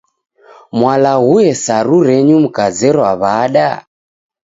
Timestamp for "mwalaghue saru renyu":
0.77-2.37